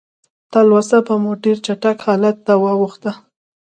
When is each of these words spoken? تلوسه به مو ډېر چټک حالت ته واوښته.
تلوسه 0.51 0.97
به 1.05 1.15
مو 1.21 1.31
ډېر 1.43 1.57
چټک 1.65 1.97
حالت 2.05 2.37
ته 2.45 2.53
واوښته. 2.63 3.11